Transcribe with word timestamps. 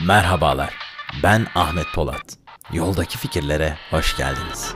Merhabalar, 0.00 0.74
ben 1.22 1.46
Ahmet 1.54 1.86
Polat. 1.94 2.38
Yoldaki 2.72 3.18
fikirlere 3.18 3.76
hoş 3.90 4.16
geldiniz. 4.16 4.74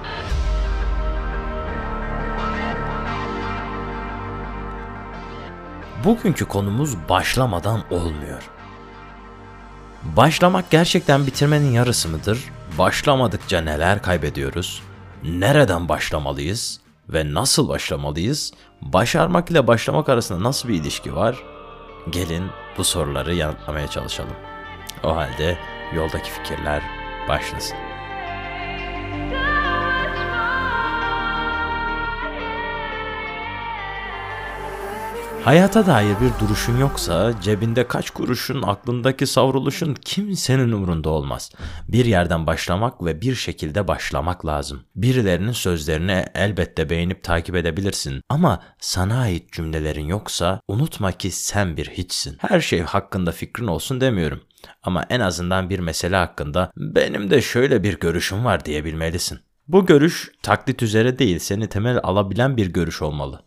Bugünkü 6.04 6.44
konumuz 6.44 6.96
başlamadan 7.08 7.84
olmuyor. 7.90 8.42
Başlamak 10.02 10.70
gerçekten 10.70 11.26
bitirmenin 11.26 11.72
yarısı 11.72 12.08
mıdır? 12.08 12.44
Başlamadıkça 12.78 13.60
neler 13.60 14.02
kaybediyoruz? 14.02 14.82
Nereden 15.22 15.88
başlamalıyız? 15.88 16.80
Ve 17.08 17.34
nasıl 17.34 17.68
başlamalıyız? 17.68 18.52
Başarmak 18.82 19.50
ile 19.50 19.66
başlamak 19.66 20.08
arasında 20.08 20.42
nasıl 20.42 20.68
bir 20.68 20.74
ilişki 20.74 21.16
var? 21.16 21.36
Gelin 22.10 22.50
bu 22.78 22.84
soruları 22.84 23.34
yanıtlamaya 23.34 23.88
çalışalım. 23.88 24.55
O 25.04 25.16
halde 25.16 25.56
yoldaki 25.94 26.30
fikirler 26.30 26.82
başlasın. 27.28 27.85
Hayata 35.46 35.86
dair 35.86 36.16
bir 36.20 36.46
duruşun 36.46 36.78
yoksa 36.78 37.40
cebinde 37.40 37.88
kaç 37.88 38.10
kuruşun 38.10 38.62
aklındaki 38.62 39.26
savruluşun 39.26 39.94
kimsenin 39.94 40.72
umrunda 40.72 41.10
olmaz. 41.10 41.52
Bir 41.88 42.04
yerden 42.04 42.46
başlamak 42.46 43.04
ve 43.04 43.20
bir 43.20 43.34
şekilde 43.34 43.88
başlamak 43.88 44.46
lazım. 44.46 44.82
Birilerinin 44.96 45.52
sözlerini 45.52 46.24
elbette 46.34 46.90
beğenip 46.90 47.22
takip 47.22 47.56
edebilirsin 47.56 48.20
ama 48.28 48.62
sana 48.80 49.20
ait 49.20 49.52
cümlelerin 49.52 50.06
yoksa 50.06 50.60
unutma 50.68 51.12
ki 51.12 51.30
sen 51.30 51.76
bir 51.76 51.86
hiçsin. 51.86 52.36
Her 52.38 52.60
şey 52.60 52.80
hakkında 52.80 53.32
fikrin 53.32 53.66
olsun 53.66 54.00
demiyorum. 54.00 54.40
Ama 54.82 55.04
en 55.10 55.20
azından 55.20 55.70
bir 55.70 55.78
mesele 55.78 56.16
hakkında 56.16 56.70
benim 56.76 57.30
de 57.30 57.42
şöyle 57.42 57.82
bir 57.82 57.98
görüşüm 57.98 58.44
var 58.44 58.64
diyebilmelisin. 58.64 59.38
Bu 59.68 59.86
görüş 59.86 60.30
taklit 60.42 60.82
üzere 60.82 61.18
değil 61.18 61.38
seni 61.38 61.68
temel 61.68 62.00
alabilen 62.02 62.56
bir 62.56 62.66
görüş 62.66 63.02
olmalı. 63.02 63.46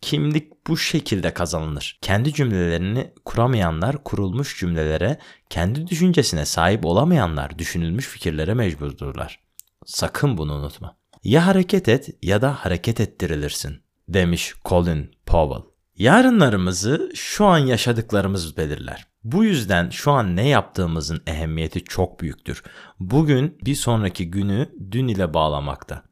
Kimlik 0.00 0.66
bu 0.66 0.76
şekilde 0.76 1.34
kazanılır. 1.34 1.98
Kendi 2.02 2.34
cümlelerini 2.34 3.12
kuramayanlar 3.24 4.04
kurulmuş 4.04 4.58
cümlelere, 4.58 5.18
kendi 5.50 5.86
düşüncesine 5.86 6.44
sahip 6.44 6.86
olamayanlar 6.86 7.58
düşünülmüş 7.58 8.06
fikirlere 8.06 8.54
mecburdurlar. 8.54 9.40
Sakın 9.86 10.38
bunu 10.38 10.54
unutma. 10.54 10.96
Ya 11.24 11.46
hareket 11.46 11.88
et 11.88 12.08
ya 12.22 12.42
da 12.42 12.54
hareket 12.54 13.00
ettirilirsin 13.00 13.82
demiş 14.08 14.54
Colin 14.64 15.10
Powell. 15.26 15.70
Yarınlarımızı 15.96 17.12
şu 17.14 17.46
an 17.46 17.58
yaşadıklarımız 17.58 18.56
belirler. 18.56 19.06
Bu 19.24 19.44
yüzden 19.44 19.90
şu 19.90 20.12
an 20.12 20.36
ne 20.36 20.48
yaptığımızın 20.48 21.22
ehemmiyeti 21.26 21.84
çok 21.84 22.20
büyüktür. 22.20 22.62
Bugün 23.00 23.58
bir 23.64 23.74
sonraki 23.74 24.30
günü 24.30 24.68
dün 24.90 25.08
ile 25.08 25.34
bağlamakta. 25.34 26.02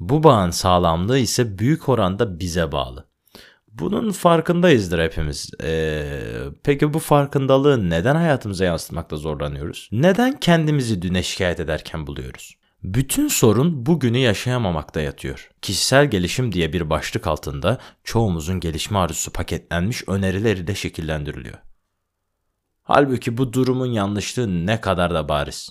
Bu 0.00 0.22
bağın 0.22 0.50
sağlamlığı 0.50 1.18
ise 1.18 1.58
büyük 1.58 1.88
oranda 1.88 2.40
bize 2.40 2.72
bağlı. 2.72 3.08
Bunun 3.78 4.12
farkındayızdır 4.12 4.98
hepimiz. 4.98 5.50
Ee, 5.62 6.04
peki 6.62 6.94
bu 6.94 6.98
farkındalığı 6.98 7.90
neden 7.90 8.16
hayatımıza 8.16 8.64
yansıtmakta 8.64 9.16
zorlanıyoruz? 9.16 9.88
Neden 9.92 10.40
kendimizi 10.40 11.02
düne 11.02 11.22
şikayet 11.22 11.60
ederken 11.60 12.06
buluyoruz? 12.06 12.54
Bütün 12.84 13.28
sorun 13.28 13.86
bugünü 13.86 14.18
yaşayamamakta 14.18 15.00
yatıyor. 15.00 15.50
Kişisel 15.62 16.10
gelişim 16.10 16.52
diye 16.52 16.72
bir 16.72 16.90
başlık 16.90 17.26
altında 17.26 17.78
çoğumuzun 18.04 18.60
gelişme 18.60 18.98
arzusu 18.98 19.30
paketlenmiş 19.30 20.08
önerileri 20.08 20.66
de 20.66 20.74
şekillendiriliyor. 20.74 21.58
Halbuki 22.82 23.36
bu 23.36 23.52
durumun 23.52 23.86
yanlışlığı 23.86 24.66
ne 24.66 24.80
kadar 24.80 25.14
da 25.14 25.28
bariz. 25.28 25.70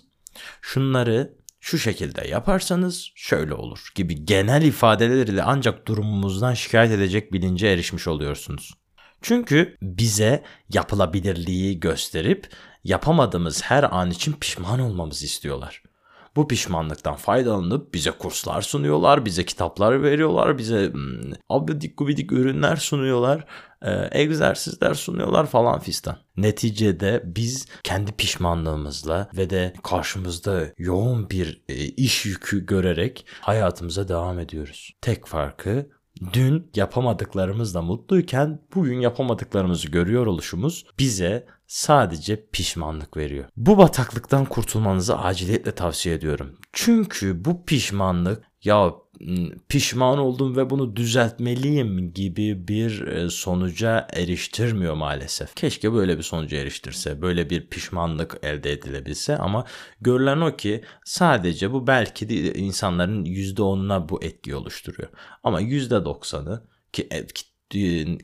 Şunları 0.62 1.34
şu 1.64 1.80
şekilde 1.80 2.28
yaparsanız 2.28 3.12
şöyle 3.16 3.54
olur 3.54 3.88
gibi 3.96 4.26
genel 4.26 4.62
ifadelerle 4.62 5.44
ancak 5.44 5.88
durumumuzdan 5.88 6.54
şikayet 6.54 6.92
edecek 6.92 7.34
bilince 7.34 7.68
erişmiş 7.68 8.08
oluyorsunuz. 8.08 8.74
Çünkü 9.22 9.78
bize 9.82 10.44
yapılabilirliği 10.70 11.80
gösterip 11.80 12.50
yapamadığımız 12.84 13.64
her 13.64 13.84
an 13.96 14.12
için 14.12 14.34
pişman 14.34 14.80
olmamızı 14.80 15.26
istiyorlar. 15.26 15.84
Bu 16.36 16.48
pişmanlıktan 16.48 17.16
faydalanıp 17.16 17.94
bize 17.94 18.12
kurslar 18.12 18.62
sunuyorlar, 18.62 19.26
bize 19.26 19.46
kitaplar 19.46 20.04
veriyorlar, 20.04 20.58
bize 20.58 20.92
hmm, 20.94 21.34
abidik 21.50 21.98
gubidik 21.98 22.32
ürünler 22.32 22.76
sunuyorlar, 22.76 23.46
e, 23.82 24.10
egzersizler 24.12 24.94
sunuyorlar 24.94 25.46
falan 25.46 25.80
fistan. 25.80 26.18
Neticede 26.38 27.24
biz 27.26 27.68
kendi 27.84 28.12
pişmanlığımızla 28.12 29.30
ve 29.38 29.50
de 29.50 29.74
karşımızda 29.84 30.64
yoğun 30.78 31.30
bir 31.30 31.64
e, 31.70 31.76
iş 31.76 32.26
yükü 32.26 32.66
görerek 32.66 33.26
hayatımıza 33.42 34.08
devam 34.08 34.40
ediyoruz. 34.40 34.92
Tek 35.02 35.28
farkı 35.28 35.90
dün 36.34 36.72
yapamadıklarımızla 36.76 37.82
mutluyken 37.82 38.60
bugün 38.76 39.00
yapamadıklarımızı 39.00 39.88
görüyor 39.88 40.26
oluşumuz 40.26 40.86
bize 41.00 41.48
sadece 41.68 42.46
pişmanlık 42.52 43.18
veriyor. 43.18 43.46
Bu 43.58 43.78
bataklıktan 43.78 44.46
kurtulmanızı 44.46 45.18
aciliyetle 45.18 45.72
tavsiye 45.72 46.16
ediyorum. 46.16 46.58
Çünkü 46.74 47.46
bu 47.46 47.66
pişmanlık 47.66 48.44
ya 48.64 48.94
pişman 49.70 50.18
oldum 50.18 50.56
ve 50.56 50.70
bunu 50.70 50.96
düzeltmeliyim 50.96 52.14
gibi 52.14 52.68
bir 52.68 53.08
e, 53.08 53.30
sonuca 53.30 54.08
eriştirmiyor 54.14 54.94
maalesef. 54.94 55.56
Keşke 55.56 55.94
böyle 55.94 56.18
bir 56.18 56.24
sonuca 56.24 56.58
eriştirse, 56.58 57.22
böyle 57.22 57.50
bir 57.50 57.68
pişmanlık 57.68 58.38
elde 58.44 58.72
edilebilse 58.72 59.38
ama 59.38 59.66
görülen 60.02 60.42
o 60.42 60.56
ki 60.56 60.84
sadece 61.06 61.72
bu 61.72 61.88
belki 61.88 62.30
de 62.30 62.54
insanların 62.54 63.26
%10'una 63.26 64.10
bu 64.10 64.24
etki 64.24 64.56
oluşturuyor. 64.56 65.10
Ama 65.44 65.62
%90'ı 65.62 66.68
ki 66.94 67.10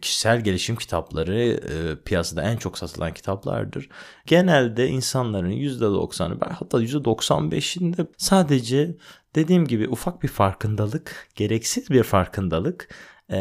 kişisel 0.01 0.43
gelişim 0.43 0.75
kitapları 0.75 1.39
e, 1.39 2.03
piyasada 2.03 2.41
en 2.41 2.57
çok 2.57 2.77
satılan 2.77 3.13
kitaplardır. 3.13 3.89
Genelde 4.25 4.87
insanların 4.87 5.51
%90'ı 5.51 6.53
hatta 6.53 6.83
%95'inde 6.83 8.07
sadece 8.17 8.95
dediğim 9.35 9.67
gibi 9.67 9.87
ufak 9.89 10.23
bir 10.23 10.27
farkındalık, 10.27 11.27
gereksiz 11.35 11.89
bir 11.89 12.03
farkındalık, 12.03 12.89
e, 13.31 13.37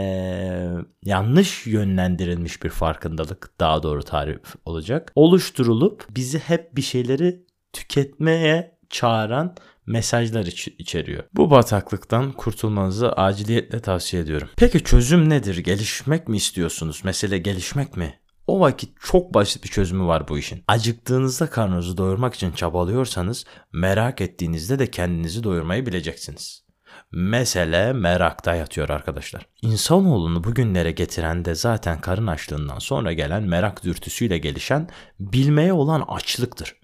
yanlış 1.04 1.66
yönlendirilmiş 1.66 2.62
bir 2.62 2.70
farkındalık 2.70 3.50
daha 3.60 3.82
doğru 3.82 4.02
tarif 4.02 4.40
olacak. 4.64 5.12
Oluşturulup 5.14 6.06
bizi 6.10 6.38
hep 6.38 6.76
bir 6.76 6.82
şeyleri 6.82 7.46
tüketmeye 7.72 8.78
çağıran 8.90 9.56
mesajlar 9.86 10.46
iç- 10.46 10.74
içeriyor. 10.78 11.24
Bu 11.34 11.50
bataklıktan 11.50 12.32
kurtulmanızı 12.32 13.12
aciliyetle 13.12 13.80
tavsiye 13.80 14.22
ediyorum. 14.22 14.48
Peki 14.56 14.84
çözüm 14.84 15.28
nedir? 15.30 15.56
Gelişmek 15.56 16.28
mi 16.28 16.36
istiyorsunuz? 16.36 17.00
Mesele 17.04 17.38
gelişmek 17.38 17.96
mi? 17.96 18.14
O 18.48 18.60
vakit 18.60 18.90
çok 19.00 19.34
basit 19.34 19.64
bir 19.64 19.68
çözümü 19.68 20.06
var 20.06 20.28
bu 20.28 20.38
işin. 20.38 20.64
Acıktığınızda 20.68 21.50
karnınızı 21.50 21.96
doyurmak 21.96 22.34
için 22.34 22.52
çabalıyorsanız 22.52 23.44
merak 23.72 24.20
ettiğinizde 24.20 24.78
de 24.78 24.90
kendinizi 24.90 25.44
doyurmayı 25.44 25.86
bileceksiniz. 25.86 26.64
Mesele 27.12 27.92
merakta 27.92 28.54
yatıyor 28.54 28.88
arkadaşlar. 28.88 29.46
İnsanoğlunu 29.62 30.44
bugünlere 30.44 30.92
getiren 30.92 31.44
de 31.44 31.54
zaten 31.54 32.00
karın 32.00 32.26
açlığından 32.26 32.78
sonra 32.78 33.12
gelen 33.12 33.42
merak 33.42 33.84
dürtüsüyle 33.84 34.38
gelişen 34.38 34.88
bilmeye 35.20 35.72
olan 35.72 36.04
açlıktır. 36.08 36.76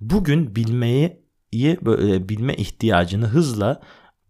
Bugün 0.00 0.56
bilmeyi 0.56 1.22
böyle 1.54 2.28
bilme 2.28 2.54
ihtiyacını 2.54 3.26
hızla 3.26 3.80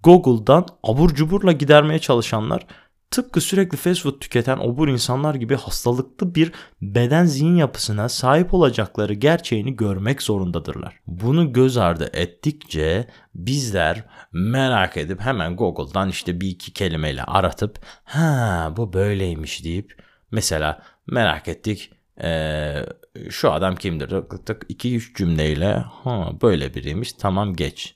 Google'dan 0.03 0.67
abur 0.83 1.15
cuburla 1.15 1.53
gidermeye 1.53 1.99
çalışanlar 1.99 2.67
tıpkı 3.10 3.41
sürekli 3.41 3.76
fast 3.76 4.03
food 4.03 4.21
tüketen 4.21 4.59
obur 4.59 4.88
insanlar 4.88 5.34
gibi 5.34 5.56
hastalıklı 5.56 6.34
bir 6.34 6.53
beden 6.82 7.25
zihin 7.25 7.56
yapısına 7.56 8.09
sahip 8.09 8.54
olacakları 8.54 9.15
gerçeğini 9.15 9.76
görmek 9.76 10.22
zorundadırlar. 10.22 11.01
Bunu 11.07 11.53
göz 11.53 11.77
ardı 11.77 12.10
ettikçe 12.12 13.07
bizler 13.34 14.04
merak 14.33 14.97
edip 14.97 15.21
hemen 15.21 15.57
Google'dan 15.57 16.09
işte 16.09 16.41
bir 16.41 16.48
iki 16.48 16.72
kelimeyle 16.72 17.24
aratıp 17.24 17.78
ha 18.04 18.74
bu 18.77 18.92
böyleymiş 18.92 19.65
deyip 19.65 20.03
mesela 20.30 20.83
merak 21.06 21.48
ettik 21.48 21.92
ee, 22.22 22.86
şu 23.30 23.53
adam 23.53 23.77
kimdir? 23.77 24.09
Tık 24.09 24.47
tık 24.47 24.71
2-3 24.71 25.16
cümleyle 25.16 25.74
ha 25.74 26.33
böyle 26.42 26.74
biriymiş 26.74 27.13
tamam 27.13 27.54
geç 27.54 27.95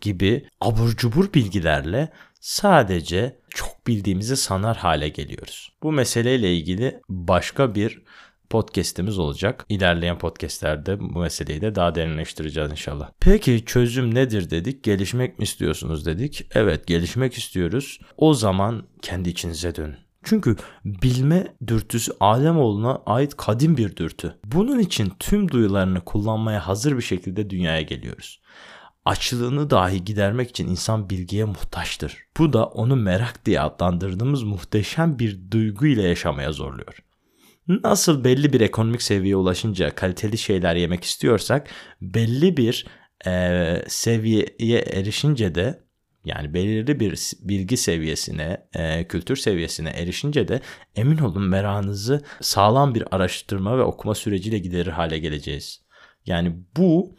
gibi 0.00 0.48
abur 0.60 0.96
cubur 0.96 1.32
bilgilerle 1.32 2.12
sadece 2.42 3.38
çok 3.48 3.86
bildiğimizi 3.86 4.36
sanar 4.36 4.76
hale 4.76 5.08
geliyoruz. 5.08 5.72
Bu 5.82 5.92
meseleyle 5.92 6.56
ilgili 6.56 7.00
başka 7.08 7.74
bir 7.74 8.02
podcast'imiz 8.50 9.18
olacak. 9.18 9.66
İlerleyen 9.68 10.18
podcast'lerde 10.18 11.00
bu 11.00 11.18
meseleyi 11.18 11.60
de 11.60 11.74
daha 11.74 11.94
derinleştireceğiz 11.94 12.70
inşallah. 12.70 13.10
Peki 13.20 13.64
çözüm 13.64 14.14
nedir 14.14 14.50
dedik? 14.50 14.82
Gelişmek 14.82 15.38
mi 15.38 15.42
istiyorsunuz 15.42 16.06
dedik. 16.06 16.46
Evet 16.54 16.86
gelişmek 16.86 17.38
istiyoruz. 17.38 18.00
O 18.16 18.34
zaman 18.34 18.86
kendi 19.02 19.28
içinize 19.28 19.74
dönün 19.74 19.96
Çünkü 20.24 20.56
bilme 20.84 21.54
dürtüsü 21.66 22.12
Ademoğluna 22.20 23.02
ait 23.06 23.36
kadim 23.36 23.76
bir 23.76 23.96
dürtü. 23.96 24.38
Bunun 24.44 24.78
için 24.78 25.12
tüm 25.18 25.50
duyularını 25.50 26.00
kullanmaya 26.00 26.68
hazır 26.68 26.96
bir 26.96 27.02
şekilde 27.02 27.50
dünyaya 27.50 27.82
geliyoruz. 27.82 28.40
Açlığını 29.04 29.70
dahi 29.70 30.04
gidermek 30.04 30.50
için 30.50 30.68
insan 30.68 31.10
bilgiye 31.10 31.44
muhtaçtır. 31.44 32.18
Bu 32.38 32.52
da 32.52 32.66
onu 32.66 32.96
merak 32.96 33.46
diye 33.46 33.60
adlandırdığımız 33.60 34.42
muhteşem 34.42 35.18
bir 35.18 35.50
duygu 35.50 35.86
ile 35.86 36.02
yaşamaya 36.02 36.52
zorluyor. 36.52 36.98
Nasıl 37.68 38.24
belli 38.24 38.52
bir 38.52 38.60
ekonomik 38.60 39.02
seviyeye 39.02 39.36
ulaşınca 39.36 39.94
kaliteli 39.94 40.38
şeyler 40.38 40.76
yemek 40.76 41.04
istiyorsak 41.04 41.70
belli 42.00 42.56
bir 42.56 42.86
e, 43.26 43.84
seviyeye 43.88 44.78
erişince 44.78 45.54
de 45.54 45.82
yani 46.24 46.54
belirli 46.54 47.00
bir 47.00 47.32
bilgi 47.40 47.76
seviyesine, 47.76 48.66
e, 48.74 49.08
kültür 49.08 49.36
seviyesine 49.36 49.90
erişince 49.90 50.48
de 50.48 50.60
emin 50.96 51.18
olun 51.18 51.42
merakınızı 51.42 52.22
sağlam 52.40 52.94
bir 52.94 53.04
araştırma 53.14 53.78
ve 53.78 53.82
okuma 53.82 54.14
süreciyle 54.14 54.58
giderir 54.58 54.90
hale 54.90 55.18
geleceğiz. 55.18 55.82
Yani 56.26 56.56
bu 56.76 57.16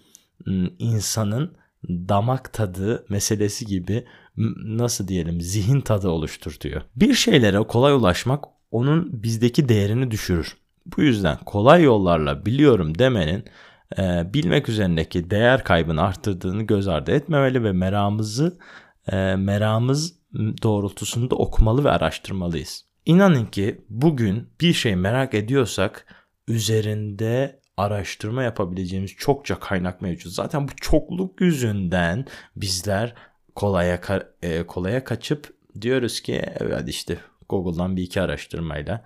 insanın 0.80 1.58
damak 1.90 2.54
tadı 2.54 3.06
meselesi 3.10 3.66
gibi 3.66 4.06
nasıl 4.66 5.08
diyelim 5.08 5.42
zihin 5.42 5.82
tadı 5.82 6.10
oluşturtuyor. 6.10 6.82
Bir 6.96 7.14
şeylere 7.14 7.58
kolay 7.58 7.94
ulaşmak 7.94 8.44
onun 8.72 9.24
bizdeki 9.24 9.70
değerini 9.70 10.12
düşürür. 10.12 10.58
Bu 10.98 11.02
yüzden 11.02 11.38
kolay 11.46 11.84
yollarla 11.84 12.46
biliyorum 12.46 12.98
demenin 13.00 13.46
e, 13.98 14.34
bilmek 14.34 14.70
üzerindeki 14.70 15.30
değer 15.30 15.64
kaybını 15.64 16.02
arttırdığını 16.02 16.64
göz 16.64 16.88
ardı 16.88 17.12
etmemeli 17.12 17.64
ve 17.64 17.72
meramızı 17.72 18.58
e, 19.12 19.36
meramız 19.36 20.14
doğrultusunda 20.64 21.36
okumalı 21.36 21.84
ve 21.84 21.92
araştırmalıyız. 21.92 22.86
İnanın 23.06 23.46
ki 23.46 23.82
bugün 23.90 24.50
bir 24.62 24.74
şey 24.74 24.96
merak 24.96 25.34
ediyorsak 25.34 26.06
üzerinde 26.48 27.63
araştırma 27.78 28.44
yapabileceğimiz 28.44 29.12
çokça 29.12 29.60
kaynak 29.60 30.02
mevcut. 30.02 30.32
Zaten 30.32 30.68
bu 30.68 30.72
çokluk 30.76 31.42
yüzünden 31.42 32.26
bizler 32.56 33.16
kolaya 33.56 34.00
e, 34.42 34.64
kolaya 34.64 35.04
kaçıp 35.04 35.54
diyoruz 35.82 36.22
ki 36.22 36.42
evet 36.60 36.90
işte 36.90 37.18
Google'dan 37.50 37.96
bir 37.96 38.04
iki 38.04 38.22
araştırmayla 38.22 39.04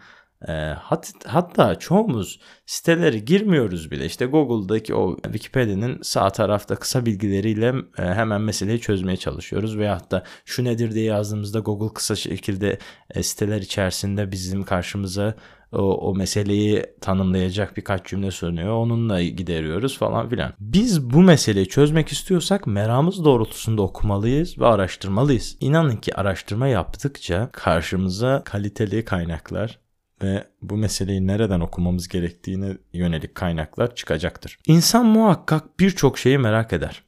e, 0.48 0.51
hat, 0.80 1.12
hatta 1.25 1.80
çoğumuz 1.80 2.39
siteleri 2.66 3.25
girmiyoruz 3.25 3.92
bile. 3.92 4.06
İşte 4.06 4.25
Google'daki 4.25 4.95
o 4.95 5.18
Wikipedia'nın 5.24 6.00
sağ 6.01 6.30
tarafta 6.30 6.75
kısa 6.75 7.06
bilgileriyle 7.06 7.75
e, 7.98 8.01
hemen 8.01 8.42
meseleyi 8.42 8.80
çözmeye 8.80 9.18
çalışıyoruz. 9.18 9.78
Veyahut 9.78 10.12
da 10.12 10.24
şu 10.45 10.63
nedir 10.63 10.92
diye 10.92 11.06
yazdığımızda 11.06 11.60
Google 11.60 11.94
kısa 11.94 12.16
şekilde 12.16 12.80
e, 13.10 13.24
siteler 13.24 13.62
içerisinde 13.62 14.31
bizim 14.31 14.63
karşımıza 14.63 15.36
o, 15.72 16.10
o 16.10 16.16
meseleyi 16.16 16.86
tanımlayacak 17.01 17.78
birkaç 17.78 18.06
cümle 18.06 18.31
sunuyor. 18.31 18.74
Onunla 18.74 19.22
gideriyoruz 19.22 19.98
falan 19.98 20.30
filan. 20.30 20.54
Biz 20.60 21.10
bu 21.10 21.22
meseleyi 21.22 21.68
çözmek 21.68 22.07
istiyorsak 22.07 22.68
meramız 22.68 23.25
doğrultusunda 23.25 23.81
okumalıyız 23.81 24.60
ve 24.60 24.66
araştırmalıyız. 24.66 25.57
İnanın 25.60 25.95
ki 25.95 26.16
araştırma 26.16 26.68
yaptıkça 26.68 27.50
karşımıza 27.51 28.44
kaliteli 28.44 29.06
kaynaklar 29.06 29.87
ve 30.22 30.48
bu 30.62 30.78
meseleyi 30.78 31.28
nereden 31.28 31.60
okumamız 31.60 32.08
gerektiğine 32.08 32.78
yönelik 32.94 33.36
kaynaklar 33.36 33.96
çıkacaktır. 33.96 34.60
İnsan 34.68 35.06
muhakkak 35.06 35.80
birçok 35.80 36.18
şeyi 36.18 36.38
merak 36.38 36.74
eder. 36.74 37.04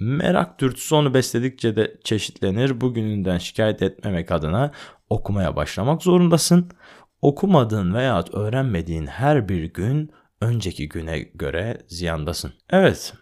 Merak 0.00 0.60
dürtüsü 0.60 0.94
onu 0.94 1.14
besledikçe 1.14 1.76
de 1.76 1.96
çeşitlenir. 2.04 2.80
Bugününden 2.80 3.38
şikayet 3.38 3.82
etmemek 3.82 4.32
adına 4.32 4.72
okumaya 5.10 5.56
başlamak 5.56 6.02
zorundasın. 6.02 6.70
Okumadığın 7.22 7.94
veya 7.94 8.24
öğrenmediğin 8.32 9.06
her 9.06 9.48
bir 9.48 9.64
gün 9.64 10.10
önceki 10.40 10.88
güne 10.88 11.18
göre 11.18 11.78
ziyandasın. 11.88 12.52
Evet, 12.70 13.14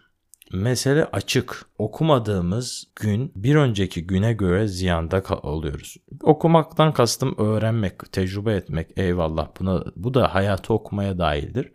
mesele 0.53 1.05
açık. 1.05 1.65
Okumadığımız 1.77 2.83
gün 2.95 3.31
bir 3.35 3.55
önceki 3.55 4.07
güne 4.07 4.33
göre 4.33 4.67
ziyanda 4.67 5.23
oluyoruz. 5.43 5.97
Okumaktan 6.23 6.93
kastım 6.93 7.35
öğrenmek, 7.37 8.11
tecrübe 8.11 8.53
etmek. 8.53 8.87
Eyvallah 8.97 9.47
buna 9.59 9.83
bu 9.95 10.13
da 10.13 10.35
hayatı 10.35 10.73
okumaya 10.73 11.17
dahildir. 11.17 11.71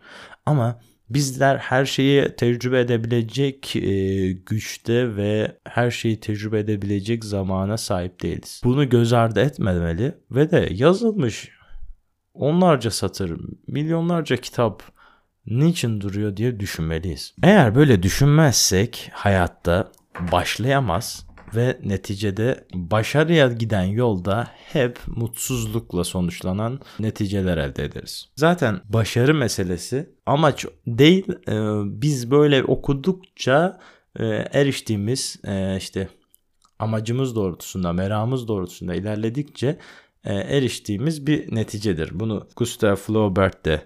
Ama 0.46 0.80
bizler 1.10 1.56
her 1.56 1.84
şeyi 1.84 2.36
tecrübe 2.36 2.80
edebilecek 2.80 3.76
e, 3.76 4.32
güçte 4.32 5.16
ve 5.16 5.58
her 5.64 5.90
şeyi 5.90 6.20
tecrübe 6.20 6.58
edebilecek 6.58 7.24
zamana 7.24 7.76
sahip 7.76 8.22
değiliz. 8.22 8.60
Bunu 8.64 8.88
göz 8.88 9.12
ardı 9.12 9.40
etmemeli 9.40 10.14
ve 10.30 10.50
de 10.50 10.68
yazılmış 10.70 11.50
onlarca 12.34 12.90
satır, 12.90 13.40
milyonlarca 13.66 14.36
kitap 14.36 14.82
niçin 15.46 16.00
duruyor 16.00 16.36
diye 16.36 16.60
düşünmeliyiz. 16.60 17.34
Eğer 17.42 17.74
böyle 17.74 18.02
düşünmezsek 18.02 19.10
hayatta 19.12 19.92
başlayamaz 20.32 21.26
ve 21.54 21.78
neticede 21.84 22.66
başarıya 22.74 23.48
giden 23.48 23.84
yolda 23.84 24.48
hep 24.72 24.98
mutsuzlukla 25.06 26.04
sonuçlanan 26.04 26.80
neticeler 27.00 27.58
elde 27.58 27.84
ederiz. 27.84 28.28
Zaten 28.36 28.80
başarı 28.88 29.34
meselesi 29.34 30.10
amaç 30.26 30.66
değil 30.86 31.26
e, 31.48 31.54
biz 32.02 32.30
böyle 32.30 32.64
okudukça 32.64 33.80
e, 34.18 34.24
eriştiğimiz 34.52 35.36
e, 35.44 35.76
işte 35.76 36.08
amacımız 36.78 37.36
doğrultusunda, 37.36 37.92
meramız 37.92 38.48
doğrultusunda 38.48 38.94
ilerledikçe 38.94 39.78
eriştiğimiz 40.24 41.26
bir 41.26 41.54
neticedir. 41.54 42.20
Bunu 42.20 42.48
Gustav 42.56 42.96
Flaubert 42.96 43.64
de 43.64 43.82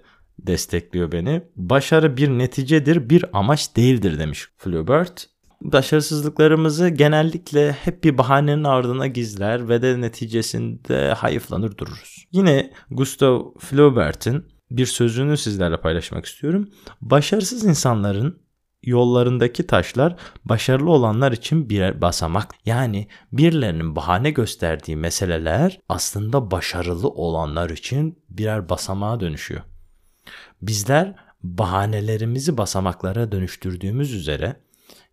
destekliyor 0.47 1.13
beni. 1.13 1.43
Başarı 1.57 2.17
bir 2.17 2.29
neticedir, 2.29 3.11
bir 3.11 3.25
amaç 3.33 3.77
değildir 3.77 4.19
demiş 4.19 4.49
Flaubert. 4.57 5.27
Başarısızlıklarımızı 5.63 6.89
genellikle 6.89 7.73
hep 7.73 8.05
bir 8.05 8.19
bahanenin 8.19 8.65
ardına 8.65 9.07
gizler 9.07 9.69
ve 9.69 9.83
de 9.83 10.01
neticesinde 10.01 11.13
hayıflanır 11.13 11.77
dururuz. 11.77 12.27
Yine 12.33 12.73
Gustav 12.91 13.43
Flaubert'in 13.59 14.45
bir 14.71 14.87
sözünü 14.87 15.37
sizlerle 15.37 15.77
paylaşmak 15.77 16.27
istiyorum. 16.27 16.69
Başarısız 17.01 17.65
insanların 17.65 18.43
yollarındaki 18.83 19.67
taşlar 19.67 20.17
başarılı 20.45 20.91
olanlar 20.91 21.33
için 21.33 21.71
birer 21.71 22.01
basamak. 22.01 22.55
Yani 22.65 23.09
birilerinin 23.33 23.97
bahane 23.97 24.31
gösterdiği 24.31 24.97
meseleler 24.97 25.81
aslında 25.89 26.51
başarılı 26.51 27.09
olanlar 27.09 27.71
için 27.71 28.19
birer 28.29 28.69
basamağa 28.69 29.21
dönüşüyor. 29.21 29.61
Bizler 30.63 31.15
bahanelerimizi 31.43 32.59
basamaklara 32.59 33.33
dönüştürdüğümüz 33.33 34.15
üzere 34.15 34.57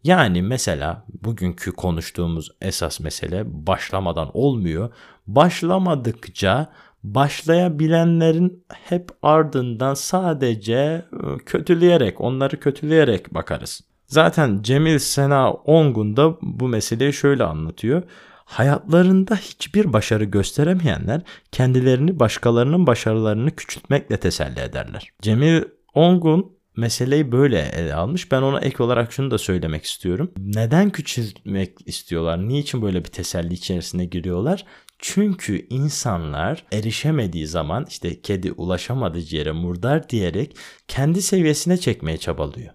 yani 0.04 0.42
mesela 0.42 1.06
bugünkü 1.24 1.72
konuştuğumuz 1.72 2.52
esas 2.62 3.00
mesele 3.00 3.44
başlamadan 3.68 4.30
olmuyor. 4.34 4.94
Başlamadıkça 5.28 6.72
başlayabilenlerin 7.04 8.64
hep 8.70 9.10
ardından 9.22 9.94
sadece 9.94 10.76
e, 10.76 11.38
kötüleyerek, 11.46 12.22
onları 12.22 12.60
kötüleyerek 12.60 13.34
bakarız. 13.34 13.82
Zaten 14.08 14.62
Cemil 14.62 15.00
Sena 15.00 15.52
Ongun 15.52 16.18
da 16.18 16.38
bu 16.42 16.68
meseleyi 16.68 17.14
şöyle 17.14 17.44
anlatıyor. 17.44 18.04
Hayatlarında 18.48 19.36
hiçbir 19.36 19.94
başarı 19.94 20.24
gösteremeyenler 20.24 21.22
kendilerini 21.52 22.20
başkalarının 22.20 22.88
başarılarını 22.88 23.56
küçültmekle 23.56 24.18
teselli 24.18 24.60
ederler. 24.60 25.12
Cemil 25.22 25.62
Ongun 25.94 26.58
meseleyi 26.78 27.32
böyle 27.32 27.60
ele 27.60 27.94
almış. 27.94 28.32
Ben 28.32 28.42
ona 28.42 28.60
ek 28.60 28.84
olarak 28.84 29.12
şunu 29.12 29.32
da 29.32 29.38
söylemek 29.38 29.84
istiyorum. 29.84 30.32
Neden 30.38 30.90
küçültmek 30.90 31.78
istiyorlar? 31.86 32.48
Niçin 32.50 32.82
böyle 32.82 33.00
bir 33.00 33.10
teselli 33.10 33.54
içerisine 33.54 34.06
giriyorlar? 34.06 34.66
Çünkü 35.00 35.68
insanlar 35.70 36.66
erişemediği 36.72 37.48
zaman 37.48 37.86
işte 37.90 38.22
kedi 38.22 38.52
ulaşamadığı 38.52 39.36
yere 39.36 39.52
murdar 39.52 40.10
diyerek 40.10 40.56
kendi 40.88 41.22
seviyesine 41.22 41.78
çekmeye 41.78 42.18
çabalıyor. 42.18 42.74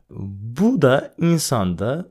Bu 0.58 0.82
da 0.82 1.14
insanda 1.18 2.08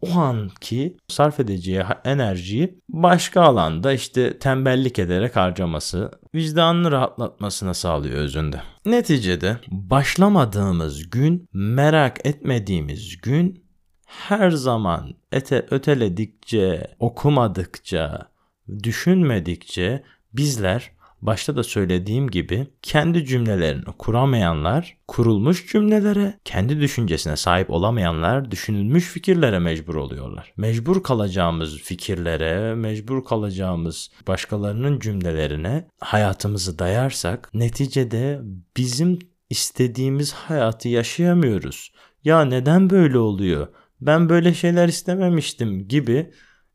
o 0.00 0.18
anki 0.18 0.96
sarf 1.08 1.40
edeceği 1.40 1.82
enerjiyi 2.04 2.78
başka 2.88 3.42
alanda 3.42 3.92
işte 3.92 4.38
tembellik 4.38 4.98
ederek 4.98 5.36
harcaması, 5.36 6.10
vicdanını 6.34 6.90
rahatlatmasına 6.90 7.74
sağlıyor 7.74 8.16
özünde. 8.16 8.60
Neticede 8.86 9.56
başlamadığımız 9.68 11.10
gün, 11.10 11.48
merak 11.52 12.26
etmediğimiz 12.26 13.20
gün 13.20 13.64
her 14.06 14.50
zaman 14.50 15.14
ete 15.32 15.66
öteledikçe, 15.70 16.86
okumadıkça, 16.98 18.33
düşünmedikçe 18.82 20.02
bizler 20.32 20.90
başta 21.26 21.56
da 21.56 21.62
söylediğim 21.62 22.30
gibi 22.30 22.66
kendi 22.82 23.24
cümlelerini 23.24 23.84
kuramayanlar 23.98 24.96
kurulmuş 25.08 25.72
cümlelere, 25.72 26.38
kendi 26.44 26.80
düşüncesine 26.80 27.36
sahip 27.36 27.70
olamayanlar 27.70 28.50
düşünülmüş 28.50 29.04
fikirlere 29.04 29.58
mecbur 29.58 29.94
oluyorlar. 29.94 30.52
Mecbur 30.56 31.02
kalacağımız 31.02 31.78
fikirlere, 31.78 32.74
mecbur 32.74 33.24
kalacağımız 33.24 34.10
başkalarının 34.28 35.00
cümlelerine 35.00 35.88
hayatımızı 36.00 36.78
dayarsak 36.78 37.50
neticede 37.54 38.40
bizim 38.76 39.18
istediğimiz 39.50 40.32
hayatı 40.32 40.88
yaşayamıyoruz. 40.88 41.92
Ya 42.24 42.44
neden 42.44 42.90
böyle 42.90 43.18
oluyor? 43.18 43.68
Ben 44.00 44.28
böyle 44.28 44.54
şeyler 44.54 44.88
istememiştim 44.88 45.88
gibi 45.88 46.30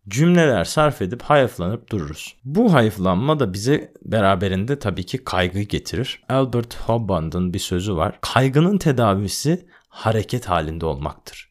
cümleler 0.09 0.63
sarf 0.63 1.01
edip 1.01 1.21
hayıflanıp 1.21 1.89
dururuz. 1.89 2.35
Bu 2.45 2.73
hayıflanma 2.73 3.39
da 3.39 3.53
bize 3.53 3.93
beraberinde 4.05 4.79
tabii 4.79 5.05
ki 5.05 5.23
kaygı 5.23 5.61
getirir. 5.61 6.23
Albert 6.29 6.75
Hobband'ın 6.75 7.53
bir 7.53 7.59
sözü 7.59 7.95
var. 7.95 8.19
Kaygının 8.21 8.77
tedavisi 8.77 9.65
hareket 9.89 10.45
halinde 10.45 10.85
olmaktır. 10.85 11.49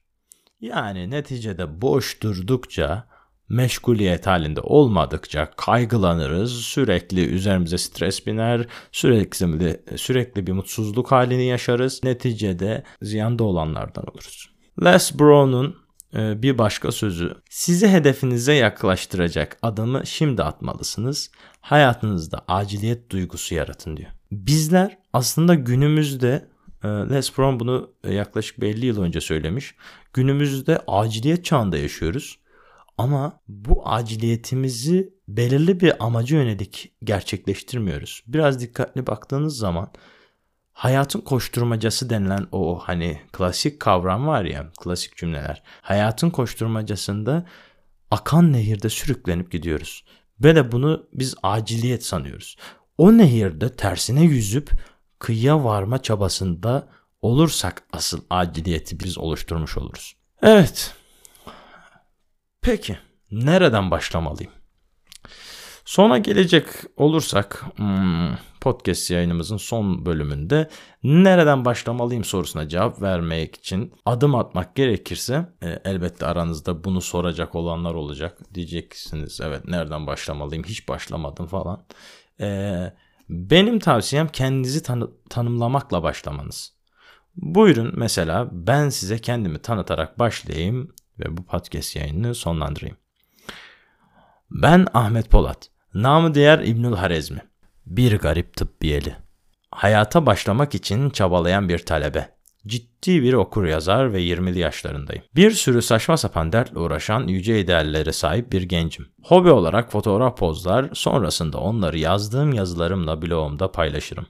Yani 0.61 1.11
neticede 1.11 1.81
boş 1.81 2.23
durdukça, 2.23 3.09
meşguliyet 3.49 4.27
halinde 4.27 4.61
olmadıkça 4.61 5.51
kaygılanırız, 5.57 6.53
sürekli 6.53 7.27
üzerimize 7.27 7.79
stres 7.79 8.27
biner, 8.27 8.67
sürekli 8.93 9.83
sürekli 9.97 10.47
bir 10.47 10.53
mutsuzluk 10.53 11.13
halini 11.13 11.45
yaşarız. 11.45 12.05
Neticede 12.05 12.83
ziyanda 13.03 13.45
olanlardan 13.45 14.05
oluruz. 14.05 14.51
Les 14.85 15.19
Brown'un 15.19 15.88
bir 16.15 16.59
başka 16.59 16.93
sözü. 16.93 17.35
Sizi 17.51 17.89
hedefinize 17.89 18.53
yaklaştıracak 18.53 19.59
adımı 19.63 20.07
şimdi 20.07 20.43
atmalısınız. 20.43 21.31
Hayatınızda 21.61 22.45
aciliyet 22.49 23.11
duygusu 23.11 23.55
yaratın 23.55 23.97
diyor. 23.97 24.11
Bizler 24.33 24.99
aslında 25.13 25.55
günümüzde 25.55 26.49
e, 26.85 26.89
Les 26.89 27.39
Brown 27.39 27.61
bunu 27.61 27.91
yaklaşık 28.09 28.63
50 28.63 28.87
yıl 28.87 29.03
önce 29.03 29.21
söylemiş. 29.21 29.75
Günümüzde 30.13 30.81
aciliyet 30.87 31.45
çağında 31.45 31.79
yaşıyoruz. 31.79 32.39
Ama 32.99 33.41
bu 33.49 33.89
aciliyetimizi 33.89 35.13
belirli 35.29 35.81
bir 35.81 36.05
amaca 36.05 36.37
yönelik 36.37 36.93
gerçekleştirmiyoruz. 37.05 38.23
Biraz 38.27 38.61
dikkatli 38.61 39.07
baktığınız 39.07 39.57
zaman 39.57 39.93
hayatın 40.79 41.21
koşturmacası 41.21 42.11
denilen 42.11 42.47
o 42.53 42.79
hani 42.79 43.21
klasik 43.33 43.81
kavram 43.81 44.27
var 44.27 44.45
ya, 44.45 44.71
klasik 44.81 45.17
cümleler. 45.17 45.63
Hayatın 45.83 46.31
koşturmacasında 46.31 47.47
akan 48.11 48.53
nehirde 48.53 48.89
sürüklenip 48.89 49.53
gidiyoruz. 49.53 50.05
Ve 50.41 50.57
de 50.57 50.73
bunu 50.73 51.07
biz 51.13 51.35
aciliyet 51.43 52.05
sanıyoruz. 52.05 52.57
O 52.99 53.19
nehirde 53.19 53.73
tersine 53.73 54.23
yüzüp 54.23 54.71
kıyıya 55.19 55.65
varma 55.65 56.03
çabasında 56.03 56.89
olursak 57.23 57.83
asıl 57.93 58.21
aciliyeti 58.31 59.01
biz 59.01 59.19
oluşturmuş 59.19 59.79
oluruz. 59.79 60.17
Evet. 60.43 60.95
Peki 62.63 62.99
nereden 63.31 63.91
başlamalıyım? 63.91 64.53
Sona 65.89 66.19
gelecek 66.19 66.67
olursak 66.97 67.65
hmm, 67.77 68.37
podcast 68.61 69.11
yayınımızın 69.11 69.57
son 69.57 70.07
bölümünde 70.07 70.69
nereden 71.03 71.65
başlamalıyım 71.65 72.25
sorusuna 72.25 72.69
cevap 72.69 73.03
vermek 73.03 73.57
için 73.57 73.95
adım 74.07 74.35
atmak 74.35 74.77
gerekirse 74.77 75.49
e, 75.63 75.79
elbette 75.85 76.27
aranızda 76.27 76.85
bunu 76.85 77.01
soracak 77.01 77.55
olanlar 77.55 77.95
olacak. 77.95 78.55
Diyeceksiniz 78.55 79.41
evet 79.41 79.65
nereden 79.65 80.07
başlamalıyım 80.07 80.65
hiç 80.65 80.89
başlamadım 80.89 81.47
falan. 81.47 81.85
E, 82.41 82.93
benim 83.29 83.79
tavsiyem 83.79 84.29
kendinizi 84.29 84.83
tanı- 84.83 85.11
tanımlamakla 85.31 86.03
başlamanız. 86.03 86.73
Buyurun 87.37 87.93
mesela 87.97 88.49
ben 88.53 88.89
size 88.89 89.19
kendimi 89.19 89.59
tanıtarak 89.59 90.19
başlayayım 90.19 90.95
ve 91.19 91.37
bu 91.37 91.45
podcast 91.45 91.97
yayınını 91.97 92.35
sonlandırayım. 92.35 92.97
Ben 94.51 94.87
Ahmet 94.95 95.31
Polat. 95.31 95.78
Namı 95.95 96.35
diğer 96.35 96.59
İbnül 96.59 96.95
Harezmi. 96.95 97.43
Bir 97.87 98.19
garip 98.19 98.57
tıbbiyeli. 98.57 99.17
Hayata 99.71 100.27
başlamak 100.27 100.75
için 100.75 101.11
çabalayan 101.11 101.69
bir 101.69 101.79
talebe. 101.79 102.39
Ciddi 102.67 103.23
bir 103.23 103.33
okur 103.33 103.65
yazar 103.65 104.13
ve 104.13 104.23
20'li 104.23 104.59
yaşlarındayım. 104.59 105.23
Bir 105.35 105.51
sürü 105.51 105.83
saçma 105.83 106.17
sapan 106.17 106.53
dertle 106.53 106.79
uğraşan 106.79 107.27
yüce 107.27 107.61
ideallere 107.61 108.13
sahip 108.13 108.53
bir 108.53 108.63
gencim. 108.63 109.09
Hobi 109.23 109.51
olarak 109.51 109.93
fotoğraf 109.93 110.39
pozlar, 110.39 110.91
sonrasında 110.93 111.59
onları 111.59 111.99
yazdığım 111.99 112.53
yazılarımla 112.53 113.23
blogumda 113.23 113.73
paylaşırım. 113.73 114.27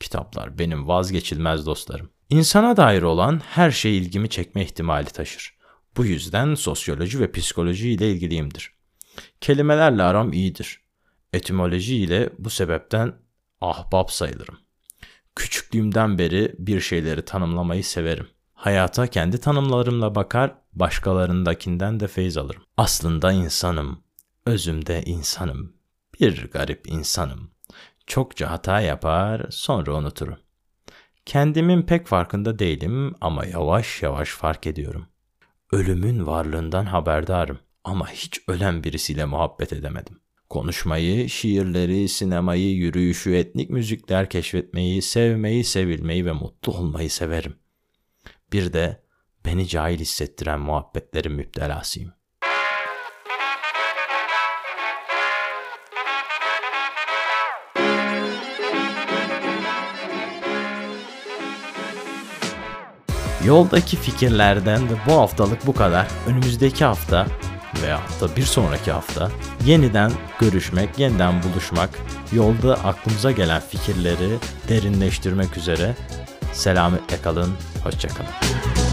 Kitaplar 0.00 0.58
benim 0.58 0.88
vazgeçilmez 0.88 1.66
dostlarım. 1.66 2.10
İnsana 2.30 2.76
dair 2.76 3.02
olan 3.02 3.40
her 3.50 3.70
şey 3.70 3.98
ilgimi 3.98 4.28
çekme 4.28 4.62
ihtimali 4.62 5.06
taşır. 5.06 5.54
Bu 5.96 6.04
yüzden 6.04 6.54
sosyoloji 6.54 7.20
ve 7.20 7.32
psikoloji 7.32 7.90
ile 7.90 8.10
ilgiliyimdir. 8.10 8.73
Kelimelerle 9.40 10.02
aram 10.02 10.32
iyidir. 10.32 10.80
Etimoloji 11.32 11.96
ile 11.96 12.30
bu 12.38 12.50
sebepten 12.50 13.14
ahbap 13.60 14.12
sayılırım. 14.12 14.58
Küçüklüğümden 15.36 16.18
beri 16.18 16.54
bir 16.58 16.80
şeyleri 16.80 17.24
tanımlamayı 17.24 17.84
severim. 17.84 18.28
Hayata 18.54 19.06
kendi 19.06 19.38
tanımlarımla 19.40 20.14
bakar, 20.14 20.54
başkalarındakinden 20.72 22.00
de 22.00 22.08
feyz 22.08 22.36
alırım. 22.36 22.62
Aslında 22.76 23.32
insanım, 23.32 24.02
özümde 24.46 25.02
insanım. 25.02 25.72
Bir 26.20 26.50
garip 26.50 26.88
insanım. 26.88 27.50
Çokça 28.06 28.50
hata 28.50 28.80
yapar, 28.80 29.46
sonra 29.50 29.94
unuturum. 29.94 30.38
Kendimin 31.26 31.82
pek 31.82 32.06
farkında 32.06 32.58
değilim 32.58 33.14
ama 33.20 33.46
yavaş 33.46 34.02
yavaş 34.02 34.28
fark 34.28 34.66
ediyorum. 34.66 35.06
Ölümün 35.72 36.26
varlığından 36.26 36.84
haberdarım 36.84 37.58
ama 37.84 38.10
hiç 38.10 38.40
ölen 38.48 38.84
birisiyle 38.84 39.24
muhabbet 39.24 39.72
edemedim. 39.72 40.20
Konuşmayı, 40.50 41.28
şiirleri, 41.30 42.08
sinemayı, 42.08 42.74
yürüyüşü, 42.74 43.34
etnik 43.34 43.70
müzikler 43.70 44.30
keşfetmeyi, 44.30 45.02
sevmeyi, 45.02 45.64
sevilmeyi 45.64 46.26
ve 46.26 46.32
mutlu 46.32 46.72
olmayı 46.72 47.10
severim. 47.10 47.56
Bir 48.52 48.72
de 48.72 49.04
beni 49.46 49.68
cahil 49.68 49.98
hissettiren 49.98 50.60
muhabbetlerin 50.60 51.32
müptelasıyım. 51.32 52.12
Yoldaki 63.46 63.96
fikirlerden 63.96 64.88
de 64.88 64.92
bu 65.06 65.12
haftalık 65.12 65.66
bu 65.66 65.74
kadar. 65.74 66.08
Önümüzdeki 66.26 66.84
hafta 66.84 67.26
veya 67.84 68.00
da 68.20 68.36
bir 68.36 68.42
sonraki 68.42 68.92
hafta 68.92 69.30
yeniden 69.66 70.12
görüşmek, 70.40 70.98
yeniden 70.98 71.42
buluşmak, 71.42 71.90
yolda 72.32 72.74
aklımıza 72.74 73.30
gelen 73.30 73.60
fikirleri 73.60 74.38
derinleştirmek 74.68 75.56
üzere. 75.56 75.94
Selametle 76.52 77.22
kalın, 77.22 77.50
hoşçakalın. 77.84 78.83